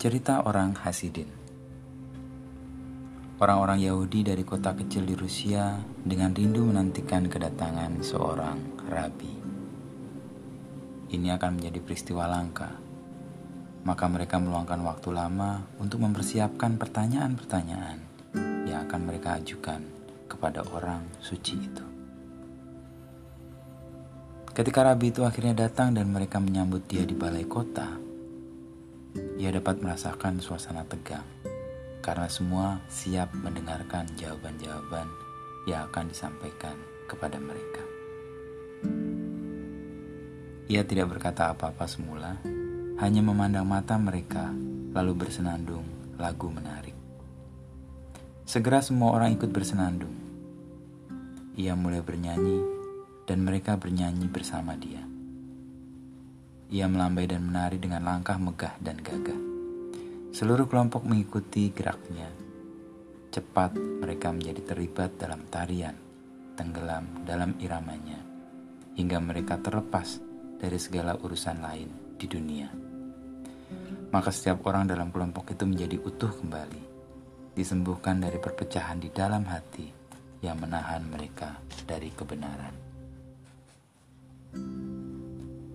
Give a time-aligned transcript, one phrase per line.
[0.00, 1.28] Cerita orang Hasidin
[3.36, 9.28] Orang-orang Yahudi dari kota kecil di Rusia dengan rindu menantikan kedatangan seorang rabi.
[11.12, 12.80] Ini akan menjadi peristiwa langka.
[13.84, 18.00] Maka mereka meluangkan waktu lama untuk mempersiapkan pertanyaan-pertanyaan
[18.72, 19.84] yang akan mereka ajukan
[20.32, 21.84] kepada orang suci itu.
[24.56, 28.09] Ketika rabi itu akhirnya datang dan mereka menyambut dia di balai kota,
[29.40, 31.26] ia dapat merasakan suasana tegang
[32.00, 35.08] karena semua siap mendengarkan jawaban-jawaban
[35.68, 37.84] yang akan disampaikan kepada mereka.
[40.70, 42.38] Ia tidak berkata apa-apa semula,
[43.02, 44.54] hanya memandang mata mereka,
[44.94, 45.82] lalu bersenandung
[46.14, 46.94] lagu menarik.
[48.46, 50.14] Segera semua orang ikut bersenandung.
[51.58, 52.62] Ia mulai bernyanyi,
[53.26, 55.09] dan mereka bernyanyi bersama dia.
[56.70, 59.42] Ia melambai dan menari dengan langkah megah dan gagah.
[60.30, 62.30] Seluruh kelompok mengikuti geraknya.
[63.34, 65.98] Cepat mereka menjadi terlibat dalam tarian,
[66.54, 68.22] tenggelam dalam iramanya,
[68.94, 70.22] hingga mereka terlepas
[70.62, 72.70] dari segala urusan lain di dunia.
[74.14, 76.82] Maka setiap orang dalam kelompok itu menjadi utuh kembali,
[77.58, 79.90] disembuhkan dari perpecahan di dalam hati
[80.46, 82.74] yang menahan mereka dari kebenaran.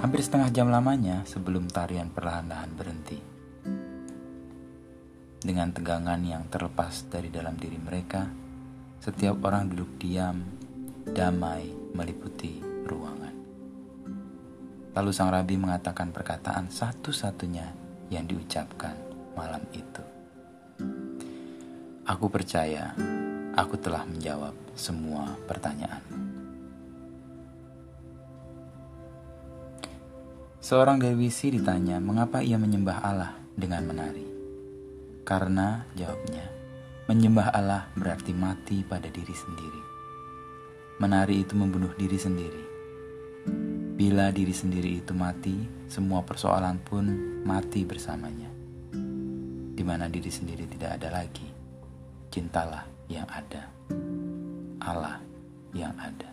[0.00, 3.20] Hampir setengah jam lamanya sebelum tarian perlahan-lahan berhenti.
[5.44, 8.24] Dengan tegangan yang terlepas dari dalam diri mereka,
[8.96, 10.40] setiap orang duduk diam,
[11.04, 13.34] damai meliputi ruangan.
[14.96, 17.68] Lalu sang rabi mengatakan perkataan satu-satunya
[18.08, 18.96] yang diucapkan
[19.36, 20.04] malam itu.
[22.08, 22.96] Aku percaya
[23.52, 26.29] aku telah menjawab semua pertanyaan.
[30.60, 34.28] Seorang Dewi Si ditanya mengapa ia menyembah Allah dengan menari.
[35.24, 36.44] Karena, jawabnya,
[37.08, 39.82] menyembah Allah berarti mati pada diri sendiri.
[41.00, 42.64] Menari itu membunuh diri sendiri.
[43.96, 45.56] Bila diri sendiri itu mati,
[45.88, 47.08] semua persoalan pun
[47.40, 48.52] mati bersamanya.
[49.72, 51.48] Di mana diri sendiri tidak ada lagi,
[52.28, 53.64] cintalah yang ada,
[54.84, 55.24] Allah
[55.72, 56.29] yang ada.